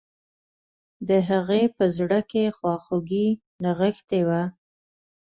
[1.07, 3.27] د هغې په زړه کې خواخوږي
[3.63, 4.41] نغښتي وه